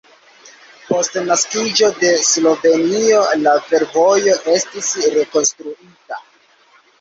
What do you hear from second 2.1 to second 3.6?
Slovenio la